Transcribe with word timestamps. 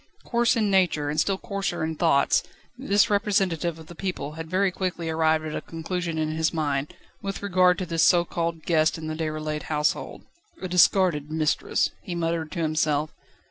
Coarse 0.23 0.55
in 0.55 0.71
nature, 0.71 1.11
and 1.11 1.19
still 1.19 1.37
coarser 1.37 1.83
in 1.83 1.93
thoughts, 1.95 2.41
this 2.75 3.11
representative 3.11 3.77
of 3.77 3.85
the 3.85 3.93
people 3.93 4.31
had 4.31 4.49
very 4.49 4.71
quickly 4.71 5.11
arrived 5.11 5.45
at 5.45 5.55
a 5.55 5.61
conclusion 5.61 6.17
in 6.17 6.31
his 6.31 6.51
mind, 6.51 6.95
with 7.21 7.43
regard 7.43 7.77
to 7.77 7.85
this 7.85 8.01
so 8.01 8.25
called 8.25 8.63
guest 8.65 8.97
in 8.97 9.05
the 9.05 9.13
Déroulède 9.15 9.61
household. 9.69 10.23
"A 10.59 10.67
discarded 10.67 11.29
mistress," 11.29 11.91
he 12.01 12.15
muttered 12.15 12.51
to 12.53 12.63
himself. 12.63 13.13